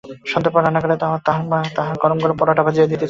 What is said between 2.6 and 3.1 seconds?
Bhajiya দিতেছিল।